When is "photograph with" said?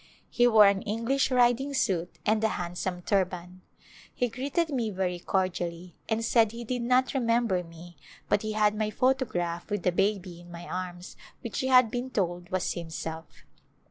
8.89-9.85